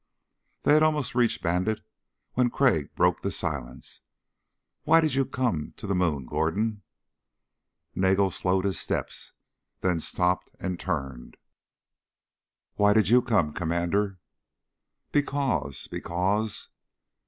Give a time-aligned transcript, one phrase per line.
[0.63, 1.81] They had almost reached Bandit
[2.33, 4.01] when Crag broke the silence.
[4.81, 5.75] "Why did you come...
[5.77, 6.81] to the moon, Gordon?"
[7.93, 9.33] Nagel slowed his steps,
[9.81, 11.37] then stopped and turned.
[12.77, 14.17] "Why did you come, Commander?"
[15.11, 15.85] "Because...
[15.87, 16.69] because